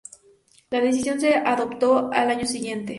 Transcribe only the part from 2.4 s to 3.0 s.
siguiente.